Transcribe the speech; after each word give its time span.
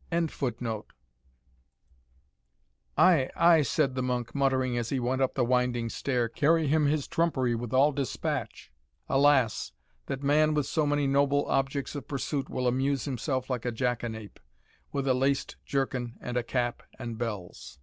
]"Ay, 0.12 0.26
ay," 3.36 3.62
said 3.62 3.94
the 3.94 4.02
monk, 4.02 4.34
muttering 4.34 4.76
as 4.76 4.88
he 4.88 4.98
went 4.98 5.22
up 5.22 5.34
the 5.34 5.44
winding 5.44 5.88
stair, 5.88 6.28
"carry 6.28 6.66
him 6.66 6.86
his 6.86 7.06
trumpery 7.06 7.54
with 7.54 7.72
all 7.72 7.92
despatch. 7.92 8.72
Alas! 9.08 9.70
that 10.06 10.24
man, 10.24 10.54
with 10.54 10.66
so 10.66 10.86
many 10.88 11.06
noble 11.06 11.46
objects 11.46 11.94
of 11.94 12.08
pursuit, 12.08 12.48
will 12.50 12.66
amuse 12.66 13.04
himself 13.04 13.48
like 13.48 13.64
a 13.64 13.70
jackanape, 13.70 14.40
with 14.90 15.06
a 15.06 15.14
laced 15.14 15.54
jerkin 15.64 16.16
and 16.20 16.36
a 16.36 16.42
cap 16.42 16.82
and 16.98 17.16
bells! 17.16 17.78